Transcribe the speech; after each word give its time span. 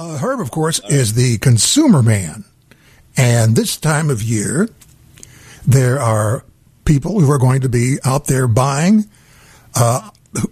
Uh, 0.00 0.16
Herb, 0.16 0.40
of 0.40 0.50
course, 0.50 0.80
is 0.88 1.12
the 1.12 1.36
consumer 1.36 2.02
man. 2.02 2.46
And 3.18 3.54
this 3.54 3.76
time 3.76 4.08
of 4.08 4.22
year, 4.22 4.70
there 5.66 6.00
are 6.00 6.42
people 6.86 7.20
who 7.20 7.30
are 7.30 7.36
going 7.36 7.60
to 7.60 7.68
be 7.68 7.98
out 8.02 8.24
there 8.24 8.48
buying. 8.48 9.10
Uh, 9.74 10.08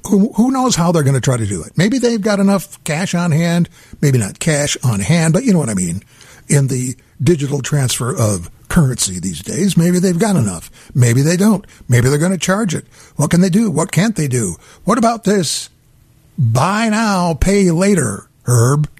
who, 0.06 0.34
who 0.34 0.50
knows 0.50 0.76
how 0.76 0.92
they're 0.92 1.02
going 1.02 1.14
to 1.14 1.20
try 1.22 1.38
to 1.38 1.46
do 1.46 1.62
it? 1.62 1.78
Maybe 1.78 1.96
they've 1.96 2.20
got 2.20 2.40
enough 2.40 2.84
cash 2.84 3.14
on 3.14 3.30
hand, 3.30 3.70
maybe 4.02 4.18
not 4.18 4.38
cash 4.38 4.76
on 4.84 5.00
hand, 5.00 5.32
but 5.32 5.44
you 5.44 5.54
know 5.54 5.60
what 5.60 5.70
I 5.70 5.74
mean. 5.74 6.02
In 6.50 6.66
the 6.66 6.94
digital 7.22 7.62
transfer 7.62 8.14
of 8.14 8.50
currency 8.68 9.18
these 9.18 9.40
days, 9.40 9.78
maybe 9.78 9.98
they've 9.98 10.18
got 10.18 10.36
enough. 10.36 10.70
Maybe 10.94 11.22
they 11.22 11.38
don't. 11.38 11.66
Maybe 11.88 12.10
they're 12.10 12.18
going 12.18 12.32
to 12.32 12.38
charge 12.38 12.74
it. 12.74 12.84
What 13.16 13.30
can 13.30 13.40
they 13.40 13.48
do? 13.48 13.70
What 13.70 13.92
can't 13.92 14.14
they 14.14 14.28
do? 14.28 14.56
What 14.84 14.98
about 14.98 15.24
this? 15.24 15.70
Buy 16.36 16.90
now, 16.90 17.32
pay 17.32 17.70
later, 17.70 18.28
Herb. 18.44 18.90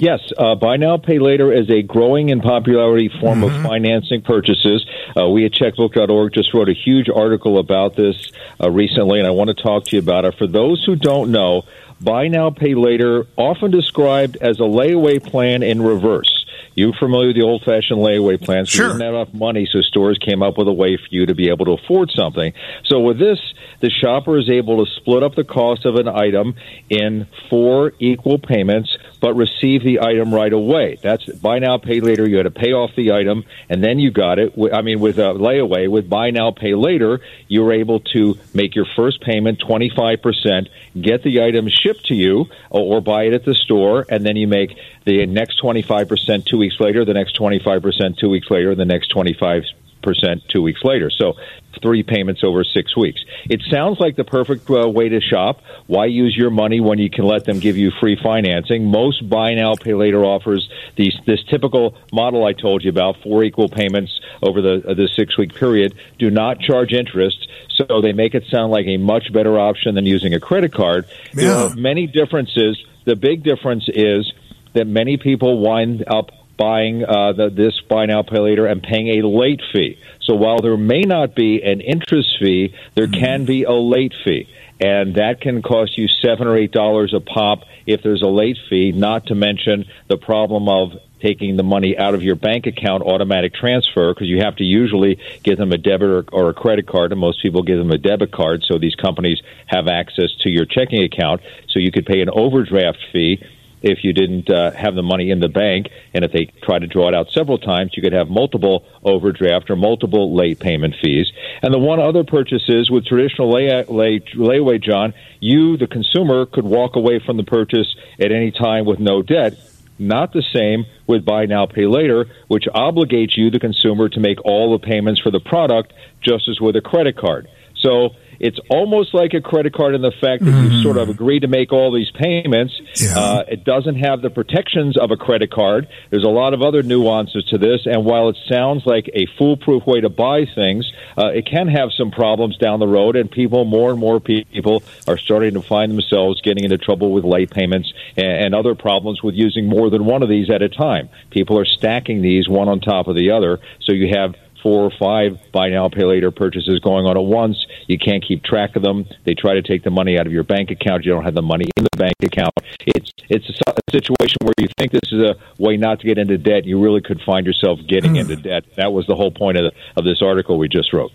Yes, 0.00 0.20
uh, 0.38 0.54
buy 0.54 0.78
now, 0.78 0.96
pay 0.96 1.18
later 1.18 1.52
is 1.52 1.68
a 1.68 1.82
growing 1.82 2.30
in 2.30 2.40
popularity 2.40 3.10
form 3.20 3.42
mm-hmm. 3.42 3.54
of 3.54 3.62
financing 3.62 4.22
purchases. 4.22 4.86
Uh, 5.14 5.28
we 5.28 5.44
at 5.44 5.52
checkbook.org 5.52 6.32
just 6.32 6.54
wrote 6.54 6.70
a 6.70 6.72
huge 6.72 7.10
article 7.10 7.58
about 7.58 7.96
this 7.96 8.32
uh, 8.58 8.70
recently, 8.70 9.18
and 9.18 9.28
I 9.28 9.32
want 9.32 9.48
to 9.48 9.62
talk 9.62 9.84
to 9.84 9.96
you 9.96 10.00
about 10.00 10.24
it. 10.24 10.38
For 10.38 10.46
those 10.46 10.82
who 10.86 10.96
don't 10.96 11.30
know, 11.30 11.64
buy 12.00 12.28
now, 12.28 12.48
pay 12.48 12.74
later, 12.74 13.26
often 13.36 13.70
described 13.70 14.38
as 14.40 14.58
a 14.58 14.62
layaway 14.62 15.22
plan 15.22 15.62
in 15.62 15.82
reverse. 15.82 16.39
You 16.74 16.92
familiar 16.98 17.28
with 17.28 17.36
the 17.36 17.42
old 17.42 17.62
fashioned 17.62 17.98
layaway 17.98 18.40
plans? 18.40 18.68
Sure. 18.68 18.86
We 18.86 18.92
didn't 18.92 19.04
have 19.04 19.14
enough 19.14 19.34
money, 19.34 19.68
so 19.70 19.80
stores 19.80 20.18
came 20.18 20.42
up 20.42 20.56
with 20.56 20.68
a 20.68 20.72
way 20.72 20.96
for 20.96 21.06
you 21.10 21.26
to 21.26 21.34
be 21.34 21.48
able 21.48 21.64
to 21.66 21.72
afford 21.72 22.10
something. 22.10 22.52
So 22.84 23.00
with 23.00 23.18
this, 23.18 23.38
the 23.80 23.90
shopper 23.90 24.38
is 24.38 24.48
able 24.48 24.84
to 24.84 24.90
split 24.92 25.22
up 25.22 25.34
the 25.34 25.44
cost 25.44 25.84
of 25.84 25.96
an 25.96 26.08
item 26.08 26.54
in 26.88 27.26
four 27.48 27.92
equal 27.98 28.38
payments, 28.38 28.96
but 29.20 29.34
receive 29.34 29.82
the 29.82 30.00
item 30.00 30.34
right 30.34 30.52
away. 30.52 30.98
That's 31.02 31.26
buy 31.26 31.58
now, 31.58 31.78
pay 31.78 32.00
later. 32.00 32.28
You 32.28 32.36
had 32.36 32.44
to 32.44 32.50
pay 32.50 32.72
off 32.72 32.90
the 32.96 33.12
item, 33.12 33.44
and 33.68 33.82
then 33.82 33.98
you 33.98 34.10
got 34.10 34.38
it. 34.38 34.54
I 34.72 34.82
mean, 34.82 35.00
with 35.00 35.18
a 35.18 35.34
layaway, 35.34 35.90
with 35.90 36.08
buy 36.08 36.30
now, 36.30 36.50
pay 36.50 36.74
later, 36.74 37.20
you 37.48 37.62
were 37.62 37.72
able 37.72 38.00
to 38.14 38.36
make 38.54 38.74
your 38.74 38.86
first 38.96 39.20
payment 39.22 39.58
twenty 39.58 39.90
five 39.94 40.22
percent, 40.22 40.68
get 41.00 41.22
the 41.22 41.42
item 41.42 41.68
shipped 41.68 42.06
to 42.06 42.14
you, 42.14 42.46
or, 42.70 42.96
or 42.96 43.00
buy 43.00 43.24
it 43.24 43.34
at 43.34 43.44
the 43.44 43.54
store, 43.54 44.06
and 44.08 44.24
then 44.24 44.36
you 44.36 44.46
make 44.46 44.76
the 45.04 45.26
next 45.26 45.60
25% 45.62 46.44
two 46.44 46.59
weeks 46.60 46.76
later, 46.78 47.04
the 47.04 47.14
next 47.14 47.36
25% 47.36 48.18
two 48.18 48.30
weeks 48.30 48.48
later, 48.50 48.76
the 48.76 48.84
next 48.84 49.08
25 49.08 49.64
percent 50.02 50.42
two 50.48 50.62
weeks 50.62 50.80
later. 50.82 51.10
So 51.10 51.34
three 51.82 52.02
payments 52.02 52.42
over 52.44 52.64
six 52.64 52.96
weeks. 52.96 53.20
It 53.48 53.62
sounds 53.70 53.98
like 54.00 54.16
the 54.16 54.24
perfect 54.24 54.68
uh, 54.68 54.88
way 54.88 55.08
to 55.08 55.20
shop. 55.20 55.62
Why 55.86 56.06
use 56.06 56.36
your 56.36 56.50
money 56.50 56.80
when 56.80 56.98
you 56.98 57.10
can 57.10 57.24
let 57.24 57.44
them 57.44 57.58
give 57.58 57.76
you 57.76 57.90
free 58.00 58.18
financing? 58.20 58.84
Most 58.86 59.28
buy 59.28 59.54
now, 59.54 59.74
pay 59.74 59.94
later 59.94 60.24
offers 60.24 60.68
these, 60.96 61.14
this 61.26 61.42
typical 61.44 61.96
model 62.12 62.44
I 62.44 62.52
told 62.52 62.84
you 62.84 62.90
about, 62.90 63.22
four 63.22 63.44
equal 63.44 63.68
payments 63.68 64.20
over 64.42 64.60
the, 64.60 64.82
uh, 64.86 64.94
the 64.94 65.08
six 65.14 65.38
week 65.38 65.54
period, 65.54 65.94
do 66.18 66.30
not 66.30 66.60
charge 66.60 66.92
interest. 66.92 67.48
So 67.76 68.00
they 68.00 68.12
make 68.12 68.34
it 68.34 68.44
sound 68.50 68.72
like 68.72 68.86
a 68.86 68.96
much 68.96 69.32
better 69.32 69.58
option 69.58 69.94
than 69.94 70.06
using 70.06 70.34
a 70.34 70.40
credit 70.40 70.72
card. 70.72 71.06
Yeah. 71.34 71.44
There 71.44 71.54
are 71.54 71.74
many 71.76 72.06
differences. 72.06 72.82
The 73.04 73.16
big 73.16 73.42
difference 73.42 73.88
is 73.88 74.30
that 74.74 74.86
many 74.86 75.16
people 75.16 75.60
wind 75.60 76.04
up 76.06 76.30
buying 76.60 77.02
uh, 77.02 77.32
the, 77.32 77.48
this 77.48 77.80
buy 77.88 78.04
now 78.04 78.22
pay 78.22 78.38
later 78.38 78.66
and 78.66 78.82
paying 78.82 79.18
a 79.18 79.26
late 79.26 79.62
fee. 79.72 79.98
So 80.20 80.34
while 80.34 80.60
there 80.60 80.76
may 80.76 81.00
not 81.00 81.34
be 81.34 81.62
an 81.62 81.80
interest 81.80 82.36
fee, 82.38 82.74
there 82.94 83.06
mm-hmm. 83.06 83.24
can 83.24 83.44
be 83.46 83.64
a 83.64 83.72
late 83.72 84.12
fee, 84.22 84.46
and 84.78 85.14
that 85.14 85.40
can 85.40 85.62
cost 85.62 85.96
you 85.96 86.06
seven 86.06 86.46
or 86.46 86.56
eight 86.56 86.70
dollars 86.70 87.14
a 87.14 87.20
pop 87.20 87.60
if 87.86 88.02
there's 88.02 88.22
a 88.22 88.28
late 88.28 88.58
fee. 88.68 88.92
Not 88.92 89.26
to 89.28 89.34
mention 89.34 89.86
the 90.08 90.18
problem 90.18 90.68
of 90.68 90.92
taking 91.22 91.56
the 91.56 91.62
money 91.62 91.96
out 91.96 92.14
of 92.14 92.22
your 92.22 92.36
bank 92.36 92.66
account 92.66 93.02
automatic 93.02 93.54
transfer 93.54 94.12
because 94.12 94.26
you 94.26 94.40
have 94.40 94.56
to 94.56 94.64
usually 94.64 95.18
give 95.42 95.58
them 95.58 95.72
a 95.72 95.78
debit 95.78 96.08
or, 96.08 96.24
or, 96.32 96.48
a 96.48 96.54
credit 96.54 96.86
card 96.86 97.12
and 97.12 97.20
most 97.20 97.42
people 97.42 97.62
give 97.62 97.78
them 97.78 97.90
a 97.90 97.98
debit 97.98 98.32
card 98.32 98.62
so 98.66 98.78
these 98.78 98.94
companies 98.94 99.38
have 99.66 99.86
access 99.86 100.30
to 100.40 100.48
your 100.48 100.64
checking 100.64 101.02
account 101.02 101.42
so 101.68 101.78
you 101.78 101.92
could 101.92 102.06
pay 102.06 102.22
an 102.22 102.30
overdraft 102.30 102.98
fee 103.12 103.38
if 103.82 104.04
you 104.04 104.12
didn't 104.12 104.50
uh, 104.50 104.70
have 104.72 104.94
the 104.94 105.02
money 105.02 105.30
in 105.30 105.40
the 105.40 105.48
bank. 105.48 105.88
And 106.14 106.24
if 106.24 106.32
they 106.32 106.52
try 106.62 106.78
to 106.78 106.86
draw 106.86 107.08
it 107.08 107.14
out 107.14 107.30
several 107.30 107.58
times, 107.58 107.92
you 107.96 108.02
could 108.02 108.12
have 108.12 108.28
multiple 108.28 108.84
overdraft 109.02 109.70
or 109.70 109.76
multiple 109.76 110.34
late 110.34 110.58
payment 110.60 110.94
fees. 111.02 111.30
And 111.62 111.72
the 111.72 111.78
one 111.78 112.00
other 112.00 112.24
purchase 112.24 112.64
is 112.68 112.90
with 112.90 113.06
traditional 113.06 113.50
lay, 113.50 113.84
lay, 113.84 114.20
layaway, 114.20 114.82
John, 114.82 115.14
you, 115.40 115.76
the 115.76 115.86
consumer, 115.86 116.46
could 116.46 116.64
walk 116.64 116.96
away 116.96 117.20
from 117.24 117.36
the 117.36 117.44
purchase 117.44 117.94
at 118.18 118.32
any 118.32 118.50
time 118.50 118.84
with 118.84 118.98
no 118.98 119.22
debt. 119.22 119.54
Not 119.98 120.32
the 120.32 120.42
same 120.54 120.86
with 121.06 121.26
buy 121.26 121.44
now, 121.44 121.66
pay 121.66 121.86
later, 121.86 122.26
which 122.48 122.64
obligates 122.74 123.36
you, 123.36 123.50
the 123.50 123.58
consumer, 123.58 124.08
to 124.08 124.20
make 124.20 124.42
all 124.46 124.72
the 124.72 124.78
payments 124.78 125.20
for 125.20 125.30
the 125.30 125.40
product 125.40 125.92
just 126.22 126.48
as 126.48 126.58
with 126.58 126.74
a 126.76 126.80
credit 126.80 127.18
card. 127.18 127.48
So 127.76 128.10
it's 128.40 128.58
almost 128.70 129.12
like 129.12 129.34
a 129.34 129.40
credit 129.42 129.74
card 129.74 129.94
in 129.94 130.00
the 130.00 130.12
fact 130.12 130.42
that 130.44 130.50
mm. 130.50 130.72
you 130.72 130.82
sort 130.82 130.96
of 130.96 131.10
agree 131.10 131.40
to 131.40 131.46
make 131.46 131.72
all 131.72 131.92
these 131.92 132.10
payments. 132.10 132.72
Yeah. 132.96 133.18
Uh, 133.18 133.44
it 133.46 133.64
doesn't 133.64 133.96
have 133.96 134.22
the 134.22 134.30
protections 134.30 134.96
of 134.96 135.10
a 135.10 135.16
credit 135.16 135.52
card. 135.52 135.88
There's 136.08 136.24
a 136.24 136.30
lot 136.30 136.54
of 136.54 136.62
other 136.62 136.82
nuances 136.82 137.44
to 137.50 137.58
this, 137.58 137.82
and 137.84 138.04
while 138.04 138.30
it 138.30 138.38
sounds 138.48 138.86
like 138.86 139.10
a 139.12 139.26
foolproof 139.38 139.86
way 139.86 140.00
to 140.00 140.08
buy 140.08 140.46
things, 140.46 140.90
uh, 141.18 141.26
it 141.26 141.44
can 141.44 141.68
have 141.68 141.90
some 141.92 142.10
problems 142.10 142.56
down 142.56 142.80
the 142.80 142.88
road. 142.88 143.14
And 143.14 143.30
people, 143.30 143.66
more 143.66 143.90
and 143.90 144.00
more 144.00 144.20
people, 144.20 144.82
are 145.06 145.18
starting 145.18 145.54
to 145.54 145.62
find 145.62 145.92
themselves 145.92 146.40
getting 146.40 146.64
into 146.64 146.78
trouble 146.78 147.12
with 147.12 147.24
late 147.24 147.50
payments 147.50 147.92
and, 148.16 148.26
and 148.26 148.54
other 148.54 148.74
problems 148.74 149.22
with 149.22 149.34
using 149.34 149.68
more 149.68 149.90
than 149.90 150.06
one 150.06 150.22
of 150.22 150.30
these 150.30 150.48
at 150.48 150.62
a 150.62 150.70
time. 150.70 151.10
People 151.30 151.58
are 151.58 151.66
stacking 151.66 152.22
these 152.22 152.48
one 152.48 152.68
on 152.68 152.80
top 152.80 153.06
of 153.06 153.16
the 153.16 153.32
other, 153.32 153.60
so 153.80 153.92
you 153.92 154.14
have 154.14 154.34
four 154.62 154.84
or 154.84 154.90
five 154.98 155.38
buy 155.52 155.68
now 155.68 155.88
pay 155.88 156.04
later 156.04 156.30
purchases 156.30 156.78
going 156.80 157.06
on 157.06 157.16
at 157.16 157.24
once. 157.24 157.66
You 157.86 157.98
can't 157.98 158.24
keep 158.26 158.42
track 158.42 158.76
of 158.76 158.82
them. 158.82 159.06
They 159.24 159.34
try 159.34 159.54
to 159.54 159.62
take 159.62 159.82
the 159.82 159.90
money 159.90 160.18
out 160.18 160.26
of 160.26 160.32
your 160.32 160.44
bank 160.44 160.70
account. 160.70 161.04
You 161.04 161.12
don't 161.12 161.24
have 161.24 161.34
the 161.34 161.42
money 161.42 161.66
in 161.76 161.84
the 161.84 161.96
bank 161.96 162.14
account. 162.22 162.52
It's 162.80 163.12
it's 163.28 163.48
a, 163.48 163.70
a 163.70 163.90
situation 163.90 164.36
where 164.42 164.54
you 164.58 164.68
think 164.78 164.92
this 164.92 165.12
is 165.12 165.20
a 165.20 165.36
way 165.58 165.76
not 165.76 166.00
to 166.00 166.06
get 166.06 166.18
into 166.18 166.38
debt. 166.38 166.64
You 166.64 166.80
really 166.80 167.00
could 167.00 167.20
find 167.22 167.46
yourself 167.46 167.80
getting 167.88 168.16
into 168.16 168.36
mm. 168.36 168.42
debt. 168.42 168.64
That 168.76 168.92
was 168.92 169.06
the 169.06 169.14
whole 169.14 169.30
point 169.30 169.58
of 169.58 169.64
the, 169.64 169.72
of 169.96 170.04
this 170.04 170.22
article 170.22 170.58
we 170.58 170.68
just 170.68 170.92
wrote. 170.92 171.12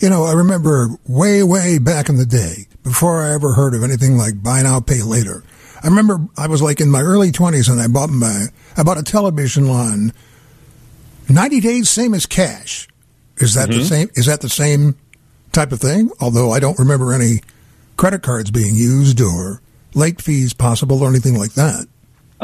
You 0.00 0.08
know, 0.08 0.24
I 0.24 0.32
remember 0.32 0.88
way 1.06 1.42
way 1.42 1.78
back 1.78 2.08
in 2.08 2.16
the 2.16 2.26
day 2.26 2.66
before 2.82 3.22
I 3.22 3.34
ever 3.34 3.54
heard 3.54 3.74
of 3.74 3.82
anything 3.82 4.16
like 4.16 4.42
buy 4.42 4.62
now 4.62 4.80
pay 4.80 5.02
later. 5.02 5.42
I 5.82 5.88
remember 5.88 6.26
I 6.38 6.46
was 6.46 6.62
like 6.62 6.80
in 6.80 6.90
my 6.90 7.00
early 7.00 7.30
20s 7.30 7.70
and 7.70 7.80
I 7.80 7.88
bought 7.88 8.08
my 8.10 8.46
I 8.76 8.82
bought 8.82 8.98
a 8.98 9.02
television 9.02 9.68
line 9.68 10.12
90 11.28 11.60
days, 11.60 11.90
same 11.90 12.14
as 12.14 12.26
cash. 12.26 12.88
Is 13.38 13.54
that 13.54 13.68
mm-hmm. 13.68 13.78
the 13.78 13.84
same? 13.84 14.10
Is 14.14 14.26
that 14.26 14.40
the 14.40 14.48
same 14.48 14.96
type 15.52 15.72
of 15.72 15.80
thing? 15.80 16.10
Although 16.20 16.52
I 16.52 16.60
don't 16.60 16.78
remember 16.78 17.12
any 17.12 17.40
credit 17.96 18.22
cards 18.22 18.50
being 18.50 18.74
used 18.74 19.20
or 19.20 19.60
late 19.94 20.20
fees 20.20 20.52
possible 20.52 21.02
or 21.02 21.08
anything 21.08 21.36
like 21.36 21.52
that. 21.54 21.86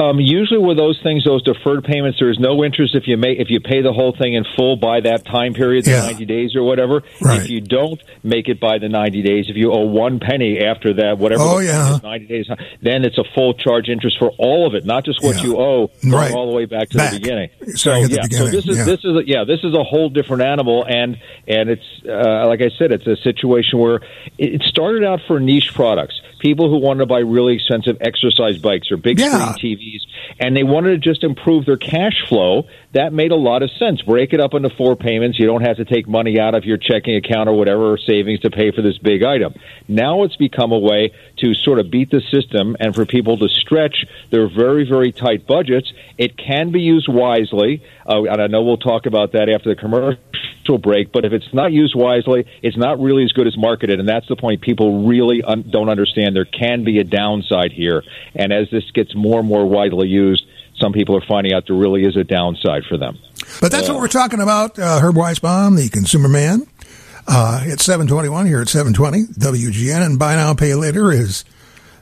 Um, 0.00 0.18
usually, 0.18 0.58
with 0.58 0.78
those 0.78 0.98
things, 1.02 1.24
those 1.24 1.42
deferred 1.42 1.84
payments, 1.84 2.18
there 2.18 2.30
is 2.30 2.38
no 2.38 2.64
interest 2.64 2.94
if 2.94 3.06
you 3.06 3.18
make 3.18 3.38
if 3.38 3.50
you 3.50 3.60
pay 3.60 3.82
the 3.82 3.92
whole 3.92 4.16
thing 4.16 4.32
in 4.32 4.44
full 4.56 4.76
by 4.76 5.00
that 5.00 5.26
time 5.26 5.52
period, 5.52 5.84
the 5.84 5.90
yeah. 5.90 6.00
ninety 6.00 6.24
days 6.24 6.56
or 6.56 6.62
whatever. 6.62 7.02
Right. 7.20 7.42
If 7.42 7.50
you 7.50 7.60
don't 7.60 8.02
make 8.22 8.48
it 8.48 8.60
by 8.60 8.78
the 8.78 8.88
ninety 8.88 9.20
days, 9.20 9.50
if 9.50 9.56
you 9.56 9.72
owe 9.72 9.84
one 9.84 10.18
penny 10.18 10.58
after 10.60 10.94
that, 10.94 11.18
whatever, 11.18 11.42
oh, 11.42 11.58
yeah. 11.58 11.98
ninety 12.02 12.26
days, 12.26 12.46
then 12.80 13.04
it's 13.04 13.18
a 13.18 13.24
full 13.34 13.52
charge 13.52 13.90
interest 13.90 14.18
for 14.18 14.30
all 14.38 14.66
of 14.66 14.74
it, 14.74 14.86
not 14.86 15.04
just 15.04 15.22
what 15.22 15.36
yeah. 15.36 15.42
you 15.42 15.58
owe, 15.58 15.90
right. 16.04 16.32
all 16.32 16.50
the 16.50 16.56
way 16.56 16.64
back 16.64 16.88
to 16.90 16.96
back. 16.96 17.12
the 17.12 17.18
beginning. 17.18 17.50
So 17.74 17.94
yeah, 17.94 18.22
beginning. 18.22 18.30
so 18.30 18.46
this 18.46 18.66
is 18.66 18.78
yeah. 18.78 18.84
this 18.84 19.00
is 19.04 19.16
a, 19.16 19.22
yeah, 19.26 19.44
this 19.44 19.60
is 19.64 19.74
a 19.74 19.84
whole 19.84 20.08
different 20.08 20.42
animal, 20.42 20.82
and 20.88 21.18
and 21.46 21.68
it's 21.68 21.84
uh, 22.08 22.46
like 22.46 22.62
I 22.62 22.70
said, 22.78 22.90
it's 22.92 23.06
a 23.06 23.16
situation 23.16 23.78
where 23.78 24.00
it 24.38 24.62
started 24.62 25.04
out 25.04 25.20
for 25.26 25.40
niche 25.40 25.74
products, 25.74 26.18
people 26.38 26.70
who 26.70 26.78
wanted 26.78 27.00
to 27.00 27.06
buy 27.06 27.18
really 27.18 27.54
expensive 27.56 27.98
exercise 28.00 28.56
bikes 28.56 28.90
or 28.90 28.96
big 28.96 29.20
screen 29.20 29.76
TV 29.76 29.89
and 30.38 30.56
they 30.56 30.62
wanted 30.62 30.90
to 30.90 30.98
just 30.98 31.24
improve 31.24 31.66
their 31.66 31.76
cash 31.76 32.24
flow. 32.28 32.64
That 32.92 33.12
made 33.12 33.30
a 33.30 33.36
lot 33.36 33.62
of 33.62 33.70
sense. 33.78 34.02
Break 34.02 34.32
it 34.32 34.40
up 34.40 34.54
into 34.54 34.70
four 34.70 34.96
payments. 34.96 35.38
You 35.38 35.46
don't 35.46 35.62
have 35.62 35.76
to 35.76 35.84
take 35.84 36.08
money 36.08 36.38
out 36.38 36.54
of 36.54 36.64
your 36.64 36.76
checking 36.76 37.16
account 37.16 37.48
or 37.48 37.56
whatever 37.56 37.92
or 37.92 37.98
savings 37.98 38.40
to 38.40 38.50
pay 38.50 38.70
for 38.70 38.82
this 38.82 38.98
big 38.98 39.22
item. 39.22 39.54
Now 39.88 40.24
it's 40.24 40.36
become 40.36 40.72
a 40.72 40.78
way 40.78 41.12
to 41.38 41.54
sort 41.54 41.78
of 41.78 41.90
beat 41.90 42.10
the 42.10 42.20
system 42.30 42.76
and 42.80 42.94
for 42.94 43.06
people 43.06 43.38
to 43.38 43.48
stretch 43.48 44.04
their 44.30 44.48
very, 44.48 44.88
very 44.88 45.12
tight 45.12 45.46
budgets. 45.46 45.92
It 46.18 46.36
can 46.36 46.72
be 46.72 46.80
used 46.80 47.08
wisely, 47.08 47.82
uh, 48.06 48.22
and 48.24 48.42
I 48.42 48.46
know 48.46 48.62
we'll 48.62 48.76
talk 48.76 49.06
about 49.06 49.32
that 49.32 49.48
after 49.48 49.74
the 49.74 49.80
commercial 49.80 50.78
break, 50.78 51.12
but 51.12 51.24
if 51.24 51.32
it's 51.32 51.52
not 51.52 51.72
used 51.72 51.94
wisely, 51.94 52.46
it's 52.62 52.76
not 52.76 53.00
really 53.00 53.24
as 53.24 53.32
good 53.32 53.46
as 53.46 53.56
marketed. 53.56 53.98
And 53.98 54.08
that's 54.08 54.28
the 54.28 54.36
point 54.36 54.60
people 54.60 55.06
really 55.06 55.42
un- 55.42 55.68
don't 55.68 55.88
understand. 55.88 56.36
There 56.36 56.44
can 56.44 56.84
be 56.84 56.98
a 56.98 57.04
downside 57.04 57.72
here. 57.72 58.02
And 58.34 58.52
as 58.52 58.70
this 58.70 58.88
gets 58.92 59.14
more 59.14 59.40
and 59.40 59.48
more 59.48 59.66
widely 59.70 60.08
used, 60.08 60.44
some 60.76 60.92
people 60.92 61.16
are 61.16 61.24
finding 61.26 61.52
out 61.52 61.66
there 61.66 61.76
really 61.76 62.04
is 62.04 62.16
a 62.16 62.24
downside 62.24 62.84
for 62.84 62.96
them. 62.96 63.18
But 63.60 63.70
that's 63.70 63.88
uh, 63.88 63.92
what 63.92 64.00
we're 64.00 64.08
talking 64.08 64.40
about. 64.40 64.78
Uh, 64.78 65.00
Herb 65.00 65.14
Weisbaum, 65.14 65.76
the 65.76 65.88
consumer 65.88 66.28
man. 66.28 66.66
Uh, 67.26 67.62
it's 67.64 67.84
721 67.84 68.46
here 68.46 68.60
at 68.60 68.68
720 68.68 69.34
WGN, 69.34 70.04
and 70.04 70.18
buy 70.18 70.34
now, 70.34 70.54
pay 70.54 70.74
later 70.74 71.12
is 71.12 71.44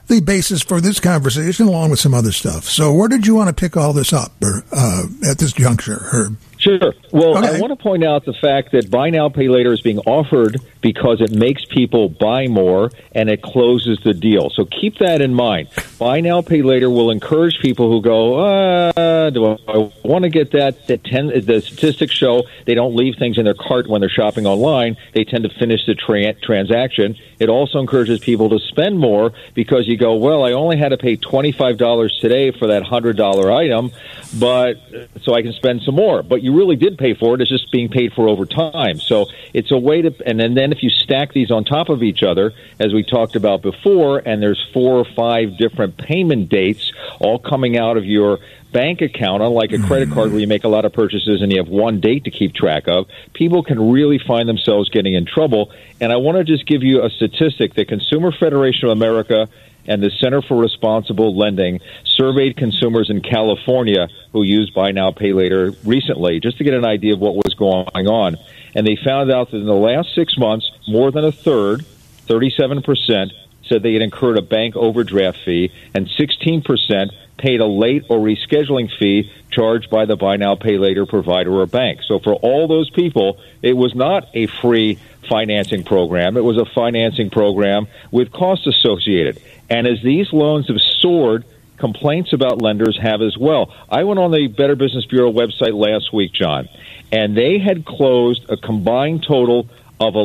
the 0.07 0.21
basis 0.21 0.63
for 0.63 0.81
this 0.81 0.99
conversation, 0.99 1.67
along 1.67 1.91
with 1.91 1.99
some 1.99 2.13
other 2.13 2.31
stuff. 2.31 2.63
So, 2.63 2.93
where 2.93 3.07
did 3.07 3.27
you 3.27 3.35
want 3.35 3.49
to 3.49 3.53
pick 3.53 3.77
all 3.77 3.93
this 3.93 4.11
up 4.11 4.31
uh, 4.41 5.03
at 5.25 5.37
this 5.37 5.53
juncture, 5.53 5.99
Herb? 6.11 6.37
Sure. 6.57 6.93
Well, 7.11 7.37
okay. 7.37 7.57
I 7.57 7.59
want 7.59 7.77
to 7.77 7.81
point 7.81 8.03
out 8.03 8.25
the 8.25 8.33
fact 8.33 8.71
that 8.71 8.89
buy 8.89 9.11
now, 9.11 9.29
pay 9.29 9.47
later 9.47 9.71
is 9.71 9.81
being 9.81 9.99
offered 9.99 10.59
because 10.81 11.21
it 11.21 11.31
makes 11.31 11.65
people 11.65 12.09
buy 12.09 12.47
more 12.47 12.91
and 13.13 13.29
it 13.29 13.41
closes 13.41 13.99
the 14.03 14.13
deal. 14.13 14.49
So 14.49 14.65
keep 14.65 14.97
that 14.99 15.21
in 15.21 15.33
mind. 15.33 15.69
Buy 15.97 16.21
now, 16.21 16.41
pay 16.41 16.61
later 16.61 16.89
will 16.89 17.11
encourage 17.11 17.59
people 17.59 17.89
who 17.89 18.01
go, 18.01 18.39
uh, 18.39 19.29
do 19.29 19.45
I 19.45 19.91
want 20.03 20.23
to 20.23 20.29
get 20.29 20.51
that? 20.51 20.87
The, 20.87 20.97
ten, 20.97 21.27
the 21.27 21.61
statistics 21.61 22.13
show 22.13 22.43
they 22.65 22.75
don't 22.75 22.95
leave 22.95 23.15
things 23.17 23.37
in 23.37 23.45
their 23.45 23.53
cart 23.53 23.87
when 23.87 24.01
they're 24.01 24.09
shopping 24.09 24.45
online. 24.45 24.97
They 25.13 25.23
tend 25.23 25.43
to 25.43 25.49
finish 25.49 25.85
the 25.85 25.95
tra- 25.95 26.33
transaction. 26.33 27.15
It 27.39 27.49
also 27.49 27.79
encourages 27.79 28.19
people 28.19 28.49
to 28.49 28.59
spend 28.59 28.99
more 28.99 29.33
because 29.53 29.87
you 29.87 29.97
go, 29.97 30.15
well, 30.15 30.43
I 30.43 30.51
only 30.51 30.77
had 30.77 30.89
to 30.89 30.97
pay 30.97 31.17
$25 31.17 32.19
today 32.19 32.51
for 32.51 32.67
that 32.67 32.83
$100 32.83 33.53
item, 33.53 33.91
but 34.39 34.75
so 35.23 35.33
I 35.33 35.41
can 35.41 35.53
spend 35.53 35.81
some 35.81 35.95
more. 35.95 36.23
But 36.23 36.41
you 36.43 36.55
really 36.55 36.75
did 36.75 36.97
pay 36.97 37.13
for 37.13 37.35
it. 37.35 37.41
It's 37.41 37.49
just 37.49 37.71
being 37.71 37.89
paid 37.89 38.13
for 38.13 38.27
over 38.27 38.45
time. 38.45 38.99
So 38.99 39.27
it's 39.53 39.71
a 39.71 39.77
way 39.77 40.01
to, 40.01 40.13
and 40.25 40.39
then, 40.39 40.53
then 40.69 40.77
if 40.77 40.83
you 40.83 40.89
stack 40.89 41.33
these 41.33 41.49
on 41.49 41.63
top 41.63 41.89
of 41.89 42.03
each 42.03 42.21
other, 42.21 42.53
as 42.79 42.93
we 42.93 43.03
talked 43.03 43.35
about 43.35 43.61
before, 43.61 44.19
and 44.19 44.41
there's 44.41 44.63
four 44.71 44.97
or 44.99 45.05
five 45.15 45.57
different 45.57 45.97
payment 45.97 46.49
dates 46.49 46.91
all 47.19 47.39
coming 47.39 47.77
out 47.77 47.97
of 47.97 48.05
your 48.05 48.39
bank 48.71 49.01
account, 49.01 49.41
unlike 49.41 49.71
a 49.71 49.79
credit 49.79 50.11
card 50.11 50.31
where 50.31 50.39
you 50.39 50.47
make 50.47 50.63
a 50.63 50.67
lot 50.67 50.85
of 50.85 50.93
purchases 50.93 51.41
and 51.41 51.51
you 51.51 51.57
have 51.57 51.67
one 51.67 51.99
date 51.99 52.25
to 52.25 52.31
keep 52.31 52.53
track 52.53 52.87
of, 52.87 53.07
people 53.33 53.63
can 53.63 53.91
really 53.91 54.19
find 54.19 54.47
themselves 54.47 54.89
getting 54.89 55.15
in 55.15 55.25
trouble. 55.25 55.71
And 55.99 56.11
I 56.11 56.17
want 56.17 56.37
to 56.37 56.43
just 56.43 56.67
give 56.67 56.83
you 56.83 57.03
a 57.03 57.09
statistic. 57.09 57.73
The 57.73 57.85
Consumer 57.85 58.31
Federation 58.31 58.89
of 58.89 58.91
America 58.91 59.49
and 59.89 60.01
the 60.01 60.11
Center 60.21 60.41
for 60.41 60.55
Responsible 60.55 61.35
Lending 61.35 61.81
surveyed 62.05 62.55
consumers 62.55 63.09
in 63.09 63.21
California 63.21 64.07
who 64.31 64.43
used 64.43 64.73
Buy 64.73 64.91
Now, 64.91 65.11
Pay 65.11 65.33
Later 65.33 65.73
recently 65.83 66.39
just 66.39 66.59
to 66.59 66.63
get 66.63 66.75
an 66.75 66.85
idea 66.85 67.13
of 67.13 67.19
what 67.19 67.35
was 67.35 67.55
going 67.55 68.07
on. 68.07 68.37
And 68.75 68.87
they 68.87 68.95
found 69.03 69.31
out 69.31 69.51
that 69.51 69.57
in 69.57 69.65
the 69.65 69.73
last 69.73 70.13
six 70.13 70.37
months, 70.37 70.71
more 70.87 71.11
than 71.11 71.25
a 71.25 71.31
third, 71.31 71.83
37%, 72.27 73.31
said 73.67 73.83
they 73.83 73.93
had 73.93 74.03
incurred 74.03 74.37
a 74.37 74.43
bank 74.43 74.75
overdraft 74.75 75.39
fee, 75.43 75.71
and 75.95 76.07
16% 76.07 77.09
paid 77.37 77.59
a 77.59 77.65
late 77.65 78.05
or 78.09 78.19
rescheduling 78.19 78.89
fee 78.99 79.31
charged 79.51 79.89
by 79.89 80.05
the 80.05 80.15
buy 80.15 80.37
now 80.37 80.55
pay 80.55 80.77
later 80.77 81.05
provider 81.05 81.59
or 81.59 81.65
bank. 81.65 82.01
So 82.07 82.19
for 82.19 82.33
all 82.33 82.67
those 82.67 82.89
people, 82.89 83.39
it 83.61 83.73
was 83.73 83.95
not 83.95 84.27
a 84.33 84.47
free 84.47 84.99
financing 85.27 85.83
program. 85.83 86.37
It 86.37 86.43
was 86.43 86.57
a 86.57 86.65
financing 86.65 87.29
program 87.29 87.87
with 88.11 88.31
costs 88.31 88.67
associated. 88.67 89.41
And 89.69 89.87
as 89.87 90.01
these 90.03 90.31
loans 90.31 90.67
have 90.67 90.79
soared, 91.01 91.45
complaints 91.77 92.33
about 92.33 92.61
lenders 92.61 92.99
have 93.01 93.21
as 93.21 93.37
well. 93.37 93.73
I 93.89 94.03
went 94.03 94.19
on 94.19 94.31
the 94.31 94.47
Better 94.47 94.75
Business 94.75 95.05
Bureau 95.05 95.31
website 95.31 95.73
last 95.73 96.13
week, 96.13 96.33
John, 96.33 96.67
and 97.11 97.35
they 97.35 97.57
had 97.57 97.85
closed 97.85 98.49
a 98.49 98.57
combined 98.57 99.23
total 99.23 99.67
of 99.99 100.15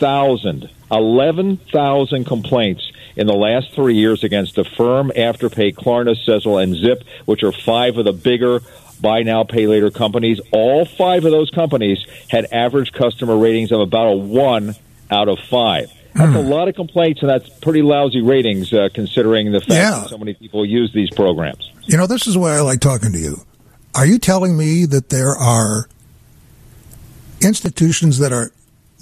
11,000 0.00 0.70
11,000 0.90 2.24
complaints 2.24 2.92
in 3.16 3.26
the 3.26 3.34
last 3.34 3.72
three 3.74 3.96
years 3.96 4.22
against 4.22 4.54
the 4.54 4.64
firm, 4.64 5.10
Afterpay, 5.14 5.74
Klarna, 5.74 6.16
Sezzle, 6.26 6.62
and 6.62 6.76
Zip, 6.76 7.04
which 7.24 7.42
are 7.42 7.52
five 7.52 7.96
of 7.96 8.04
the 8.04 8.12
bigger 8.12 8.60
buy 9.00 9.22
now, 9.22 9.44
pay 9.44 9.66
later 9.66 9.90
companies. 9.90 10.40
All 10.52 10.84
five 10.84 11.24
of 11.24 11.32
those 11.32 11.50
companies 11.50 12.04
had 12.28 12.46
average 12.52 12.92
customer 12.92 13.36
ratings 13.36 13.72
of 13.72 13.80
about 13.80 14.06
a 14.06 14.16
one 14.16 14.74
out 15.10 15.28
of 15.28 15.38
five. 15.50 15.92
That's 16.14 16.34
a 16.34 16.42
hmm. 16.42 16.48
lot 16.48 16.68
of 16.68 16.76
complaints, 16.76 17.22
and 17.22 17.28
that's 17.28 17.48
pretty 17.48 17.82
lousy 17.82 18.22
ratings 18.22 18.72
uh, 18.72 18.88
considering 18.94 19.50
the 19.50 19.58
fact 19.58 19.70
yeah. 19.70 19.90
that 20.00 20.10
so 20.10 20.18
many 20.18 20.34
people 20.34 20.64
use 20.64 20.92
these 20.92 21.10
programs. 21.10 21.70
You 21.86 21.96
know, 21.96 22.06
this 22.06 22.28
is 22.28 22.38
why 22.38 22.52
I 22.52 22.60
like 22.60 22.80
talking 22.80 23.12
to 23.12 23.18
you. 23.18 23.38
Are 23.96 24.06
you 24.06 24.18
telling 24.18 24.56
me 24.56 24.86
that 24.86 25.08
there 25.08 25.34
are 25.34 25.88
institutions 27.40 28.18
that 28.18 28.32
are 28.32 28.52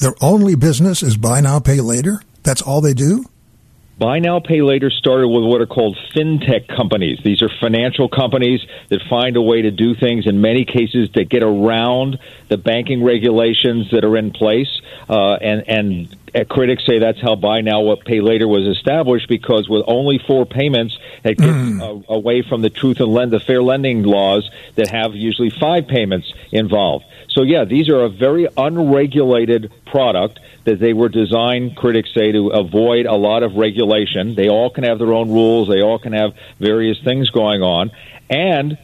their 0.03 0.15
only 0.21 0.55
business 0.57 1.03
is 1.03 1.17
buy 1.17 1.41
now, 1.41 1.61
pay 1.61 1.81
later? 1.81 2.23
That's 2.43 2.61
all 2.61 2.81
they 2.81 2.93
do? 2.93 3.25
Buy 3.99 4.19
now, 4.19 4.41
pay 4.41 4.63
later 4.63 4.91
started 4.91 5.29
with 5.29 5.45
what 5.45 5.61
are 5.61 5.67
called 5.67 5.97
fintech 6.13 6.67
companies. 6.67 7.21
These 7.23 7.41
are 7.41 7.49
financial 7.61 8.09
companies 8.09 8.61
that 8.89 9.01
find 9.09 9.37
a 9.37 9.43
way 9.43 9.63
to 9.63 9.71
do 9.71 9.95
things 9.95 10.27
in 10.27 10.41
many 10.41 10.65
cases 10.65 11.11
that 11.15 11.29
get 11.29 11.45
around 11.45 12.19
the 12.49 12.57
banking 12.57 13.05
regulations 13.05 13.93
that 13.93 14.05
are 14.05 14.17
in 14.17 14.33
place. 14.33 14.81
Uh, 15.09 15.35
and, 15.35 15.69
and 15.69 16.49
critics 16.49 16.85
say 16.85 16.99
that's 16.99 17.21
how 17.21 17.37
buy 17.37 17.61
now, 17.61 17.83
what 17.83 18.05
pay 18.05 18.21
later 18.21 18.49
was 18.49 18.67
established 18.67 19.29
because 19.29 19.69
with 19.69 19.85
only 19.87 20.19
four 20.27 20.47
payments, 20.47 20.99
it 21.23 21.39
gets 21.39 21.53
mm. 21.53 22.07
away 22.09 22.43
from 22.43 22.63
the 22.63 22.71
truth 22.71 22.99
and 22.99 23.13
lend, 23.13 23.31
the 23.31 23.39
fair 23.39 23.63
lending 23.63 24.03
laws 24.03 24.51
that 24.75 24.89
have 24.89 25.15
usually 25.15 25.51
five 25.51 25.87
payments 25.87 26.33
involved. 26.51 27.05
So 27.33 27.43
yeah, 27.43 27.65
these 27.65 27.89
are 27.89 28.03
a 28.03 28.09
very 28.11 28.47
unregulated 28.57 29.73
product 29.87 30.39
that 30.65 30.79
they 30.79 30.93
were 30.93 31.09
designed, 31.09 31.77
critics 31.77 32.13
say, 32.15 32.33
to 32.33 32.49
avoid 32.49 33.07
a 33.07 33.15
lot 33.15 33.43
of 33.43 33.57
regulation. 33.57 34.35
They 34.35 34.49
all 34.49 34.69
can 34.69 34.85
have 34.85 34.99
their 34.99 35.15
own 35.15 35.31
rules. 35.31 35.69
They 35.69 35.81
all 35.81 35.99
can 35.99 36.13
have 36.13 36.35
various 36.61 37.03
things 37.03 37.31
going 37.31 37.63
on. 37.63 37.91
And 38.29 38.77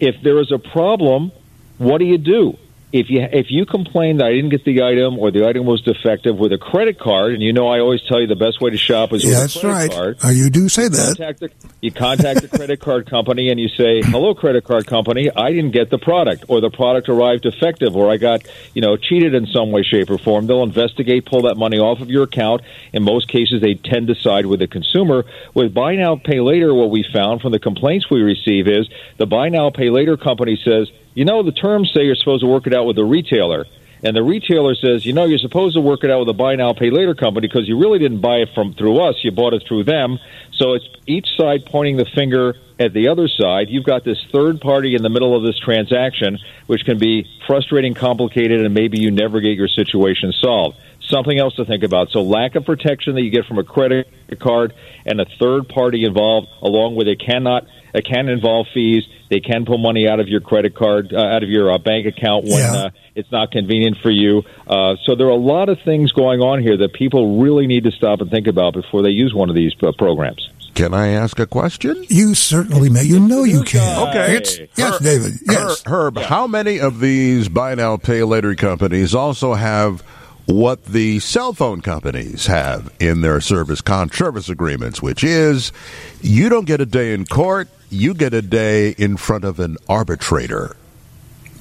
if 0.00 0.20
there 0.22 0.38
is 0.38 0.52
a 0.52 0.58
problem, 0.58 1.32
what 1.78 1.98
do 1.98 2.04
you 2.04 2.18
do? 2.18 2.58
If 2.94 3.10
you 3.10 3.22
if 3.22 3.50
you 3.50 3.66
complain 3.66 4.18
that 4.18 4.26
I 4.26 4.30
didn't 4.34 4.50
get 4.50 4.64
the 4.64 4.84
item 4.84 5.18
or 5.18 5.32
the 5.32 5.48
item 5.48 5.66
was 5.66 5.82
defective 5.82 6.38
with 6.38 6.52
a 6.52 6.58
credit 6.58 6.96
card, 6.96 7.32
and 7.32 7.42
you 7.42 7.52
know 7.52 7.66
I 7.66 7.80
always 7.80 8.00
tell 8.02 8.20
you 8.20 8.28
the 8.28 8.36
best 8.36 8.60
way 8.60 8.70
to 8.70 8.78
shop 8.78 9.12
is 9.12 9.24
with 9.24 9.34
that's 9.34 9.56
a 9.56 9.60
credit 9.60 9.74
right. 9.74 9.90
card. 9.90 10.18
Uh, 10.24 10.28
you 10.28 10.48
do 10.48 10.68
say 10.68 10.86
that. 10.86 11.16
Contact 11.16 11.40
the, 11.40 11.50
you 11.80 11.90
contact 11.90 12.42
the 12.42 12.56
credit 12.56 12.78
card 12.78 13.10
company 13.10 13.50
and 13.50 13.58
you 13.58 13.66
say, 13.66 14.00
"Hello, 14.00 14.32
credit 14.32 14.62
card 14.62 14.86
company, 14.86 15.28
I 15.28 15.50
didn't 15.50 15.72
get 15.72 15.90
the 15.90 15.98
product, 15.98 16.44
or 16.46 16.60
the 16.60 16.70
product 16.70 17.08
arrived 17.08 17.42
defective, 17.42 17.96
or 17.96 18.12
I 18.12 18.16
got 18.16 18.42
you 18.74 18.80
know 18.80 18.96
cheated 18.96 19.34
in 19.34 19.46
some 19.46 19.72
way, 19.72 19.82
shape, 19.82 20.08
or 20.08 20.18
form." 20.18 20.46
They'll 20.46 20.62
investigate, 20.62 21.26
pull 21.26 21.42
that 21.42 21.56
money 21.56 21.80
off 21.80 22.00
of 22.00 22.10
your 22.10 22.22
account. 22.22 22.62
In 22.92 23.02
most 23.02 23.26
cases, 23.26 23.60
they 23.60 23.74
tend 23.74 24.06
to 24.06 24.14
side 24.14 24.46
with 24.46 24.60
the 24.60 24.68
consumer. 24.68 25.24
With 25.52 25.74
buy 25.74 25.96
now, 25.96 26.14
pay 26.14 26.38
later, 26.38 26.72
what 26.72 26.90
we 26.90 27.04
found 27.12 27.40
from 27.40 27.50
the 27.50 27.58
complaints 27.58 28.08
we 28.08 28.22
receive 28.22 28.68
is 28.68 28.88
the 29.16 29.26
buy 29.26 29.48
now, 29.48 29.70
pay 29.70 29.90
later 29.90 30.16
company 30.16 30.60
says 30.64 30.92
you 31.14 31.24
know, 31.24 31.42
the 31.42 31.52
terms 31.52 31.92
say 31.94 32.04
you're 32.04 32.16
supposed 32.16 32.42
to 32.42 32.48
work 32.48 32.66
it 32.66 32.74
out 32.74 32.86
with 32.86 32.96
the 32.96 33.04
retailer. 33.04 33.66
And 34.02 34.14
the 34.14 34.22
retailer 34.22 34.74
says, 34.74 35.06
you 35.06 35.14
know, 35.14 35.24
you're 35.24 35.38
supposed 35.38 35.76
to 35.76 35.80
work 35.80 36.04
it 36.04 36.10
out 36.10 36.20
with 36.20 36.28
a 36.28 36.34
buy 36.34 36.56
now, 36.56 36.74
pay 36.74 36.90
later 36.90 37.14
company 37.14 37.48
because 37.48 37.66
you 37.66 37.78
really 37.78 37.98
didn't 37.98 38.20
buy 38.20 38.36
it 38.36 38.50
from 38.54 38.74
through 38.74 39.00
us. 39.00 39.14
You 39.24 39.30
bought 39.30 39.54
it 39.54 39.64
through 39.66 39.84
them. 39.84 40.18
So 40.52 40.74
it's 40.74 40.84
each 41.06 41.26
side 41.38 41.64
pointing 41.64 41.96
the 41.96 42.04
finger 42.04 42.54
at 42.78 42.92
the 42.92 43.08
other 43.08 43.28
side. 43.28 43.70
You've 43.70 43.84
got 43.84 44.04
this 44.04 44.18
third 44.30 44.60
party 44.60 44.94
in 44.94 45.02
the 45.02 45.08
middle 45.08 45.34
of 45.34 45.42
this 45.42 45.58
transaction, 45.58 46.38
which 46.66 46.84
can 46.84 46.98
be 46.98 47.26
frustrating, 47.46 47.94
complicated, 47.94 48.60
and 48.62 48.74
maybe 48.74 49.00
you 49.00 49.10
never 49.10 49.40
get 49.40 49.56
your 49.56 49.68
situation 49.68 50.32
solved. 50.32 50.76
Something 51.00 51.38
else 51.38 51.54
to 51.56 51.64
think 51.64 51.82
about. 51.82 52.10
So 52.10 52.22
lack 52.22 52.56
of 52.56 52.66
protection 52.66 53.14
that 53.14 53.22
you 53.22 53.30
get 53.30 53.46
from 53.46 53.58
a 53.58 53.64
credit 53.64 54.08
card 54.38 54.74
and 55.06 55.18
a 55.18 55.26
third 55.38 55.68
party 55.68 56.04
involved, 56.04 56.48
along 56.60 56.96
with 56.96 57.08
it 57.08 57.20
cannot 57.20 57.66
it 57.94 58.04
can 58.04 58.28
involve 58.28 58.66
fees. 58.74 59.06
They 59.34 59.40
can 59.40 59.64
pull 59.64 59.78
money 59.78 60.06
out 60.06 60.20
of 60.20 60.28
your 60.28 60.40
credit 60.40 60.76
card, 60.76 61.12
uh, 61.12 61.18
out 61.18 61.42
of 61.42 61.48
your 61.48 61.72
uh, 61.72 61.78
bank 61.78 62.06
account 62.06 62.44
when 62.44 62.58
yeah. 62.58 62.72
uh, 62.72 62.90
it's 63.16 63.32
not 63.32 63.50
convenient 63.50 63.96
for 64.00 64.10
you. 64.10 64.44
Uh, 64.64 64.94
so 65.02 65.16
there 65.16 65.26
are 65.26 65.30
a 65.30 65.34
lot 65.34 65.68
of 65.68 65.80
things 65.84 66.12
going 66.12 66.40
on 66.40 66.62
here 66.62 66.76
that 66.76 66.92
people 66.92 67.40
really 67.40 67.66
need 67.66 67.82
to 67.82 67.90
stop 67.90 68.20
and 68.20 68.30
think 68.30 68.46
about 68.46 68.74
before 68.74 69.02
they 69.02 69.10
use 69.10 69.34
one 69.34 69.50
of 69.50 69.56
these 69.56 69.72
uh, 69.82 69.90
programs. 69.98 70.48
Can 70.76 70.94
I 70.94 71.08
ask 71.08 71.40
a 71.40 71.48
question? 71.48 72.04
You 72.08 72.36
certainly 72.36 72.90
may. 72.90 73.02
You 73.02 73.18
know 73.18 73.42
you 73.42 73.64
can. 73.64 74.08
Okay. 74.08 74.36
It's, 74.36 74.60
yes, 74.76 75.00
David. 75.00 75.32
Yes. 75.44 75.82
Herb, 75.84 76.16
yeah. 76.16 76.26
how 76.26 76.46
many 76.46 76.78
of 76.78 77.00
these 77.00 77.48
buy 77.48 77.74
now, 77.74 77.96
pay 77.96 78.22
later 78.22 78.54
companies 78.54 79.16
also 79.16 79.54
have 79.54 80.04
what 80.46 80.84
the 80.84 81.18
cell 81.18 81.52
phone 81.52 81.80
companies 81.80 82.46
have 82.46 82.92
in 83.00 83.20
their 83.22 83.40
service 83.40 83.80
con- 83.80 84.12
service 84.12 84.48
agreements, 84.48 85.02
which 85.02 85.24
is 85.24 85.72
you 86.20 86.48
don't 86.48 86.66
get 86.66 86.80
a 86.80 86.86
day 86.86 87.14
in 87.14 87.24
court, 87.24 87.66
you 87.94 88.14
get 88.14 88.34
a 88.34 88.42
day 88.42 88.90
in 88.90 89.16
front 89.16 89.44
of 89.44 89.60
an 89.60 89.76
arbitrator. 89.88 90.76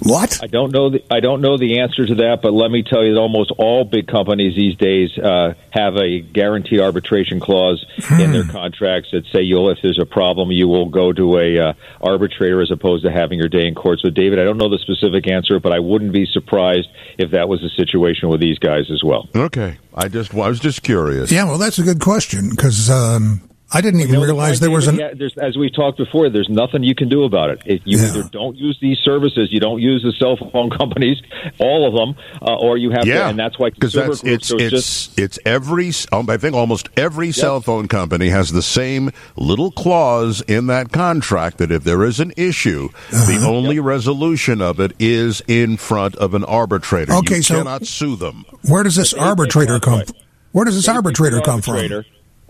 What? 0.04 0.44
I 0.44 0.48
don't 0.48 0.72
know. 0.72 0.90
The, 0.90 1.04
I 1.10 1.22
don't 1.22 1.40
know 1.40 1.58
the 1.58 1.80
answer 1.80 2.06
to 2.06 2.16
that, 2.16 2.40
but 2.42 2.52
let 2.52 2.70
me 2.70 2.84
tell 2.84 3.06
you 3.06 3.14
that 3.14 3.20
almost 3.20 3.52
all 3.58 3.86
big 3.86 4.08
companies 4.08 4.54
these 4.56 4.76
days 4.76 5.18
uh, 5.18 5.54
have 5.70 5.96
a 5.96 6.20
guaranteed 6.20 6.82
arbitration 6.82 7.40
clause 7.40 7.86
hmm. 8.00 8.20
in 8.20 8.32
their 8.34 8.44
contracts 8.44 9.12
that 9.12 9.26
say 9.32 9.42
you'll, 9.42 9.70
if 9.70 9.78
there's 9.82 10.00
a 10.00 10.06
problem, 10.06 10.52
you 10.52 10.68
will 10.68 10.90
go 10.90 11.14
to 11.14 11.38
a 11.38 11.70
uh, 11.70 11.74
arbitrator 12.02 12.62
as 12.62 12.70
opposed 12.70 13.06
to 13.06 13.12
having 13.12 13.40
your 13.40 13.48
day 13.48 13.66
in 13.66 13.76
court. 13.76 14.00
So, 14.02 14.10
David, 14.10 14.40
I 14.40 14.44
don't 14.44 14.58
know 14.58 14.70
the 14.70 14.80
specific 14.80 15.28
answer, 15.32 15.60
but 15.60 15.72
I 15.72 15.80
wouldn't 15.80 16.12
be 16.12 16.26
surprised 16.26 16.90
if 17.18 17.32
that 17.32 17.48
was 17.48 17.62
the 17.62 17.70
situation 17.70 18.28
with 18.28 18.42
these 18.42 18.60
guys 18.60 18.92
as 18.92 19.04
well. 19.04 19.30
Okay, 19.34 19.78
I 19.94 20.10
just 20.10 20.34
I 20.34 20.50
was 20.50 20.60
just 20.60 20.84
curious. 20.84 21.32
Yeah, 21.32 21.46
well, 21.46 21.58
that's 21.58 21.80
a 21.80 21.84
good 21.84 22.02
question 22.02 22.50
because 22.50 22.90
um, 22.90 23.42
I 23.74 23.82
didn't 23.82 24.02
even 24.02 24.20
realize 24.20 24.60
there 24.60 24.70
was 24.70 24.88
an. 24.88 24.98
Yeah, 24.98 25.14
as 25.42 25.58
we 25.58 25.70
talked 25.70 25.98
before, 25.98 26.30
there's 26.30 26.50
nothing 26.50 26.84
you 26.84 26.94
can 26.94 27.10
do 27.10 27.24
about 27.24 27.50
it. 27.50 27.64
If 27.66 27.82
you 27.86 27.98
yeah. 27.98 28.10
either 28.10 28.24
don't 28.30 28.56
use 28.56 28.78
these 28.80 29.00
services, 29.00 29.50
you 29.52 29.60
don't 29.60 29.82
use 29.82 30.04
the 30.04 30.12
cell 30.12 30.38
phone 30.38 30.70
companies, 30.78 31.22
all 31.58 31.88
of 31.88 31.94
them, 31.94 32.24
uh, 32.42 32.56
or 32.56 32.78
you 32.78 32.92
have 32.92 33.08
yeah. 33.08 33.24
to. 33.24 33.26
And 33.30 33.40
that's 33.40 33.58
why 33.58 33.72
because 33.72 33.94
that's 33.94 34.24
it's 34.24 34.52
it's 34.52 34.70
just, 34.70 35.20
it's 35.20 35.40
every. 35.46 35.92
Um, 36.12 36.30
I 36.30 36.38
think 36.38 36.56
almost 36.56 36.90
every 36.98 37.28
yep. 37.28 37.36
cell 37.36 37.62
phone 37.62 37.88
company 37.88 38.30
has 38.30 38.52
the 38.52 38.62
same 38.62 39.12
little 39.36 39.72
clause 39.72 40.42
in 40.42 40.68
that 40.68 40.92
contract 40.92 41.58
that 41.58 41.72
if 41.72 41.84
there 41.84 42.04
is 42.04 42.20
an 42.20 42.32
issue, 42.38 42.90
uh-huh. 42.94 43.26
the 43.26 43.46
only 43.48 43.78
yep. 43.78 43.86
resolution 43.86 44.62
of 44.62 44.80
it 44.80 44.94
is 45.00 45.42
in 45.48 45.78
front 45.78 46.16
of 46.18 46.36
an 46.36 46.44
arbitrator. 46.44 47.14
Okay, 47.14 47.38
you 47.38 47.42
so 47.42 47.56
cannot 47.56 47.88
sue 47.88 48.16
them. 48.16 48.46
Where 48.68 48.84
does 48.84 48.96
this 48.96 49.14
arbitrator 49.14 49.80
come? 49.80 50.06
from? 50.06 50.16
Where 50.52 50.66
does 50.66 50.76
this 50.76 50.88
arbitrator 50.88 51.42
come 51.42 51.62
from? 51.64 52.04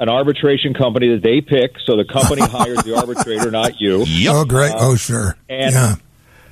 An 0.03 0.09
arbitration 0.09 0.73
company 0.73 1.09
that 1.15 1.23
they 1.23 1.39
pick. 1.39 1.79
So 1.85 1.95
the 1.95 2.03
company 2.03 2.41
hires 2.45 2.83
the 2.83 2.95
arbitrator, 2.97 3.49
not 3.49 3.79
you. 3.79 4.03
Yep. 4.03 4.33
Oh, 4.35 4.45
great. 4.45 4.71
Uh, 4.71 4.77
oh, 4.79 4.95
sure. 4.95 5.37
And, 5.47 5.73
yeah. 5.73 5.95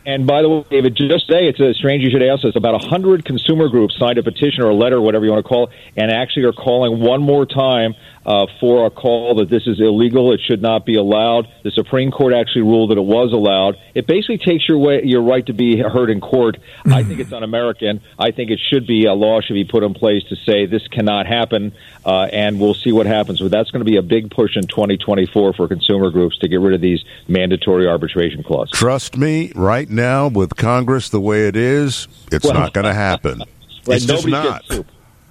And 0.06 0.26
by 0.26 0.42
the 0.42 0.50
way, 0.50 0.66
David, 0.70 0.96
just 0.96 1.28
say 1.28 1.46
it's 1.46 1.60
a 1.60 1.74
strange 1.74 2.04
you 2.04 2.10
should 2.10 2.24
ask 2.24 2.42
this. 2.42 2.56
About 2.56 2.84
a 2.84 2.88
hundred 2.88 3.24
consumer 3.26 3.70
groups 3.70 3.96
signed 4.00 4.18
a 4.18 4.24
petition 4.24 4.64
or 4.64 4.70
a 4.70 4.74
letter, 4.74 5.00
whatever 5.00 5.26
you 5.26 5.32
want 5.32 5.46
to 5.46 5.48
call 5.48 5.68
it, 5.68 5.74
and 5.96 6.10
actually 6.10 6.46
are 6.46 6.54
calling 6.54 7.00
one 7.00 7.22
more 7.22 7.46
time 7.46 7.94
uh, 8.26 8.46
for 8.60 8.86
a 8.86 8.90
call 8.90 9.36
that 9.36 9.50
this 9.50 9.66
is 9.66 9.80
illegal. 9.80 10.34
It 10.34 10.42
should 10.46 10.62
not 10.62 10.86
be 10.86 10.96
allowed. 10.96 11.48
The 11.64 11.72
Supreme 11.72 12.12
Court 12.12 12.34
actually 12.34 12.64
ruled 12.64 12.92
that 12.92 12.98
it 12.98 13.04
was 13.04 13.34
allowed. 13.34 13.78
It 13.96 14.08
basically 14.08 14.38
takes 14.38 14.68
your 14.68 14.78
way, 14.78 15.02
your 15.04 15.22
right 15.22 15.46
to 15.48 15.54
be 15.54 15.78
heard 15.78 16.10
in 16.10 16.22
court. 16.22 16.58
Mm-hmm. 16.58 16.94
I 16.94 17.04
think 17.04 17.20
it's 17.20 17.34
un-American. 17.34 18.02
I 18.20 18.32
think 18.32 18.52
it 18.52 18.60
should 18.72 18.86
be 18.86 19.06
a 19.06 19.14
law 19.14 19.42
should 19.42 19.56
be 19.56 19.66
put 19.66 19.84
in 19.84 19.94
place 19.94 20.24
to 20.30 20.36
say 20.36 20.66
this 20.66 20.88
cannot 20.88 21.26
happen, 21.26 21.74
uh, 22.06 22.28
and 22.32 22.60
we'll 22.60 22.76
see 22.76 22.92
what 22.92 23.08
happens. 23.08 23.40
But 23.40 23.52
that's 23.52 23.72
going 23.72 23.84
to 23.84 23.90
be 23.90 23.98
a 23.98 24.04
big 24.04 24.30
push 24.30 24.56
in 24.56 24.68
2024 24.68 25.54
for 25.54 25.68
consumer 25.68 26.12
groups 26.12 26.38
to 26.40 26.48
get 26.48 26.60
rid 26.60 26.74
of 26.74 26.82
these 26.82 27.04
mandatory 27.28 27.88
arbitration 27.88 28.44
clauses. 28.44 28.78
Trust 28.78 29.18
me, 29.18 29.52
right 29.56 29.90
now 29.90 30.28
with 30.28 30.56
Congress 30.56 31.10
the 31.10 31.22
way 31.22 31.48
it 31.48 31.56
is, 31.56 32.08
it's 32.32 32.46
well, 32.46 32.54
not 32.54 32.74
going 32.74 32.86
to 32.86 32.94
happen. 32.94 33.42
Right, 33.88 33.96
it's 33.96 34.06
just 34.06 34.28
not. 34.28 34.64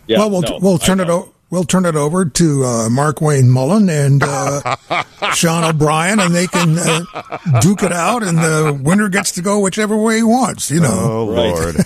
Yeah, 0.09 0.19
well, 0.19 0.31
we'll, 0.31 0.41
no, 0.41 0.59
we'll 0.61 0.79
turn 0.79 0.99
it 0.99 1.09
over 1.09 1.31
we'll 1.51 1.65
turn 1.65 1.85
it 1.85 1.97
over 1.97 2.25
to 2.25 2.65
uh, 2.65 2.89
Markwayne 2.89 3.49
Mullin 3.49 3.89
and 3.89 4.23
uh, 4.23 4.77
Sean 5.35 5.65
O'Brien, 5.65 6.21
and 6.21 6.35
they 6.35 6.47
can 6.47 6.79
uh, 6.79 7.61
duke 7.61 7.83
it 7.83 7.93
out, 7.93 8.23
and 8.23 8.39
the 8.39 8.81
winner 8.83 9.09
gets 9.09 9.33
to 9.33 9.43
go 9.43 9.61
whichever 9.61 9.97
way 9.97 10.17
he 10.17 10.23
wants. 10.23 10.71
You 10.71 10.81
know. 10.81 10.89
Oh 10.91 11.25
Lord. 11.25 11.77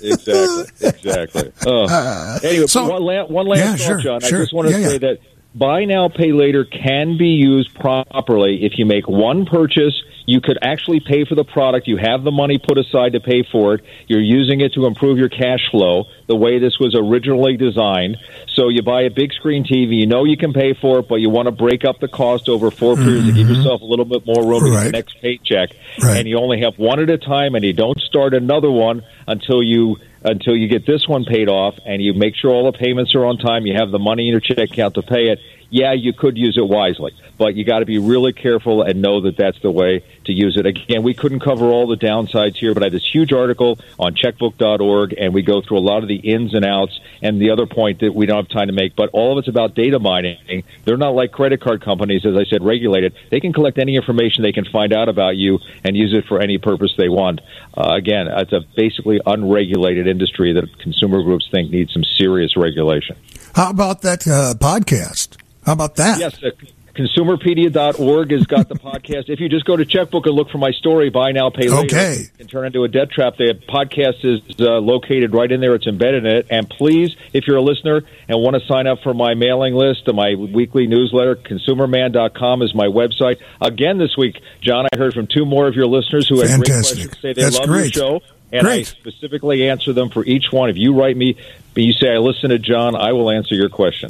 exactly. 0.00 0.88
Exactly. 0.88 1.52
Uh, 1.66 2.38
anyway, 2.44 2.66
so, 2.66 2.88
one, 2.88 3.02
la- 3.02 3.26
one 3.26 3.46
last 3.46 3.58
yeah, 3.58 3.70
thought, 3.72 3.78
sure, 3.78 3.98
John. 3.98 4.20
Sure. 4.20 4.38
I 4.38 4.42
just 4.42 4.54
want 4.54 4.68
to 4.68 4.78
yeah, 4.78 4.86
say 4.86 4.92
yeah. 4.94 4.98
that 4.98 5.18
buy 5.54 5.84
now, 5.84 6.08
pay 6.08 6.32
later 6.32 6.64
can 6.64 7.18
be 7.18 7.28
used 7.28 7.74
properly 7.74 8.64
if 8.64 8.78
you 8.78 8.86
make 8.86 9.08
one 9.08 9.46
purchase 9.46 10.02
you 10.28 10.42
could 10.42 10.58
actually 10.60 11.00
pay 11.00 11.24
for 11.24 11.34
the 11.34 11.44
product. 11.44 11.88
You 11.88 11.96
have 11.96 12.22
the 12.22 12.30
money 12.30 12.58
put 12.58 12.76
aside 12.76 13.14
to 13.14 13.20
pay 13.20 13.44
for 13.50 13.76
it. 13.76 13.84
You're 14.08 14.20
using 14.20 14.60
it 14.60 14.74
to 14.74 14.84
improve 14.84 15.16
your 15.16 15.30
cash 15.30 15.70
flow 15.70 16.04
the 16.26 16.36
way 16.36 16.58
this 16.58 16.78
was 16.78 16.94
originally 16.94 17.56
designed. 17.56 18.18
So 18.48 18.68
you 18.68 18.82
buy 18.82 19.04
a 19.04 19.10
big 19.10 19.32
screen 19.32 19.64
TV. 19.64 20.00
You 20.00 20.06
know 20.06 20.24
you 20.24 20.36
can 20.36 20.52
pay 20.52 20.74
for 20.74 20.98
it, 20.98 21.08
but 21.08 21.22
you 21.22 21.30
want 21.30 21.46
to 21.46 21.52
break 21.52 21.86
up 21.86 21.98
the 22.00 22.08
cost 22.08 22.50
over 22.50 22.70
4 22.70 22.96
mm-hmm. 22.96 23.04
periods 23.04 23.26
to 23.28 23.32
give 23.32 23.48
yourself 23.48 23.80
a 23.80 23.86
little 23.86 24.04
bit 24.04 24.26
more 24.26 24.46
room 24.46 24.70
right. 24.70 24.84
the 24.84 24.90
next 24.90 25.18
paycheck. 25.22 25.70
Right. 26.02 26.18
And 26.18 26.28
you 26.28 26.36
only 26.36 26.60
have 26.60 26.78
one 26.78 27.00
at 27.00 27.08
a 27.08 27.16
time, 27.16 27.54
and 27.54 27.64
you 27.64 27.72
don't 27.72 27.98
start 27.98 28.34
another 28.34 28.70
one 28.70 29.06
until 29.26 29.62
you 29.62 29.96
until 30.22 30.56
you 30.56 30.68
get 30.68 30.86
this 30.86 31.06
one 31.06 31.24
paid 31.24 31.48
off, 31.48 31.78
and 31.84 32.02
you 32.02 32.14
make 32.14 32.34
sure 32.34 32.50
all 32.50 32.70
the 32.70 32.76
payments 32.76 33.14
are 33.14 33.24
on 33.24 33.38
time. 33.38 33.66
You 33.66 33.74
have 33.74 33.90
the 33.90 33.98
money 33.98 34.24
in 34.24 34.32
your 34.32 34.40
check 34.40 34.58
account 34.58 34.94
to 34.94 35.02
pay 35.02 35.28
it 35.28 35.40
yeah, 35.70 35.92
you 35.92 36.12
could 36.12 36.38
use 36.38 36.56
it 36.56 36.66
wisely, 36.66 37.12
but 37.36 37.54
you 37.54 37.64
got 37.64 37.80
to 37.80 37.86
be 37.86 37.98
really 37.98 38.32
careful 38.32 38.82
and 38.82 39.02
know 39.02 39.20
that 39.22 39.36
that's 39.36 39.60
the 39.60 39.70
way 39.70 40.02
to 40.24 40.32
use 40.32 40.56
it. 40.56 40.64
Again, 40.64 41.02
we 41.02 41.14
couldn't 41.14 41.40
cover 41.40 41.66
all 41.66 41.86
the 41.86 41.96
downsides 41.96 42.56
here, 42.56 42.72
but 42.72 42.82
I 42.82 42.86
have 42.86 42.92
this 42.92 43.06
huge 43.06 43.32
article 43.32 43.78
on 43.98 44.14
checkbook.org, 44.14 45.14
and 45.18 45.34
we 45.34 45.42
go 45.42 45.60
through 45.60 45.78
a 45.78 45.80
lot 45.80 46.02
of 46.02 46.08
the 46.08 46.16
ins 46.16 46.54
and 46.54 46.64
outs. 46.64 46.98
And 47.20 47.40
the 47.40 47.50
other 47.50 47.66
point 47.66 48.00
that 48.00 48.14
we 48.14 48.26
don't 48.26 48.44
have 48.44 48.48
time 48.48 48.68
to 48.68 48.72
make, 48.72 48.94
but 48.94 49.10
all 49.12 49.32
of 49.32 49.38
it's 49.38 49.48
about 49.48 49.74
data 49.74 49.98
mining. 49.98 50.62
They're 50.84 50.96
not 50.96 51.14
like 51.14 51.32
credit 51.32 51.60
card 51.60 51.82
companies, 51.82 52.24
as 52.24 52.36
I 52.36 52.44
said, 52.44 52.64
regulated. 52.64 53.14
They 53.30 53.40
can 53.40 53.52
collect 53.52 53.78
any 53.78 53.96
information 53.96 54.42
they 54.42 54.52
can 54.52 54.64
find 54.64 54.92
out 54.92 55.08
about 55.08 55.36
you 55.36 55.58
and 55.84 55.96
use 55.96 56.14
it 56.14 56.26
for 56.26 56.40
any 56.40 56.58
purpose 56.58 56.94
they 56.96 57.08
want. 57.08 57.40
Uh, 57.76 57.94
again, 57.94 58.28
it's 58.28 58.52
a 58.52 58.60
basically 58.76 59.20
unregulated 59.26 60.06
industry 60.06 60.52
that 60.52 60.78
consumer 60.78 61.22
groups 61.22 61.48
think 61.50 61.70
needs 61.70 61.92
some 61.92 62.04
serious 62.04 62.56
regulation. 62.56 63.16
How 63.54 63.70
about 63.70 64.02
that 64.02 64.26
uh, 64.26 64.54
podcast? 64.54 65.36
How 65.68 65.74
about 65.74 65.96
that? 65.96 66.18
Yes, 66.18 66.42
uh, 66.42 66.48
consumerpedia.org 66.94 68.30
has 68.32 68.44
got 68.46 68.68
the 68.68 68.74
podcast. 68.78 69.28
If 69.28 69.38
you 69.40 69.48
just 69.48 69.64
go 69.64 69.76
to 69.76 69.84
Checkbook 69.84 70.26
and 70.26 70.34
look 70.34 70.50
for 70.50 70.58
my 70.58 70.70
story, 70.72 71.10
Buy 71.10 71.32
Now, 71.32 71.50
Pay 71.50 71.68
Later, 71.68 71.84
okay. 71.96 72.24
and 72.40 72.48
turn 72.48 72.66
into 72.66 72.84
a 72.84 72.88
debt 72.88 73.10
trap, 73.10 73.36
the 73.36 73.54
podcast 73.68 74.24
is 74.24 74.40
uh, 74.60 74.78
located 74.80 75.34
right 75.34 75.50
in 75.50 75.60
there. 75.60 75.74
It's 75.74 75.86
embedded 75.86 76.24
in 76.24 76.36
it. 76.36 76.46
And 76.50 76.68
please, 76.68 77.14
if 77.32 77.46
you're 77.46 77.58
a 77.58 77.62
listener 77.62 78.02
and 78.28 78.40
want 78.40 78.56
to 78.56 78.66
sign 78.66 78.86
up 78.86 79.00
for 79.02 79.12
my 79.14 79.34
mailing 79.34 79.74
list, 79.74 80.08
and 80.08 80.16
my 80.16 80.34
weekly 80.34 80.86
newsletter, 80.86 81.36
consumerman.com 81.36 82.62
is 82.62 82.74
my 82.74 82.86
website. 82.86 83.36
Again, 83.60 83.98
this 83.98 84.16
week, 84.16 84.40
John, 84.60 84.86
I 84.92 84.96
heard 84.96 85.14
from 85.14 85.26
two 85.26 85.44
more 85.44 85.68
of 85.68 85.74
your 85.74 85.86
listeners 85.86 86.28
who 86.28 86.40
had 86.40 86.48
Fantastic. 86.50 86.96
great 86.96 87.08
questions. 87.10 87.20
Say 87.22 87.32
they 87.34 87.42
That's 87.42 87.58
love 87.58 87.68
great. 87.68 87.94
your 87.94 88.20
show. 88.20 88.20
And 88.50 88.62
Great. 88.62 88.88
I 88.88 89.10
specifically 89.10 89.68
answer 89.68 89.92
them 89.92 90.08
for 90.08 90.24
each 90.24 90.46
one. 90.50 90.70
If 90.70 90.76
you 90.78 90.94
write 90.98 91.14
me, 91.18 91.36
you 91.76 91.92
say, 91.92 92.08
I 92.14 92.16
listen 92.16 92.48
to 92.48 92.58
John, 92.58 92.96
I 92.96 93.12
will 93.12 93.30
answer 93.30 93.54
your 93.54 93.68
question. 93.68 94.08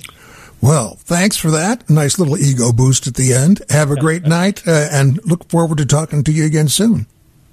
Well, 0.61 0.97
thanks 1.01 1.37
for 1.37 1.51
that. 1.51 1.89
Nice 1.89 2.19
little 2.19 2.37
ego 2.37 2.73
boost 2.73 3.07
at 3.07 3.15
the 3.15 3.33
end. 3.33 3.63
Have 3.71 3.91
a 3.91 3.97
great 3.97 4.23
night 4.27 4.67
uh, 4.67 4.89
and 4.91 5.25
look 5.25 5.49
forward 5.49 5.79
to 5.79 5.87
talking 5.87 6.25
to 6.25 6.33
you 6.33 6.45
again 6.45 6.69
soon. 6.69 7.07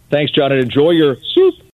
Thanks, 0.09 0.31
John, 0.31 0.51
and 0.51 0.61
enjoy 0.61 0.91
your 0.91 1.17
soup. 1.33 1.55